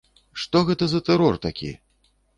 Што 0.43 0.61
гэта 0.69 0.89
за 0.93 1.03
тэрор 1.11 1.37
такі? 1.47 1.71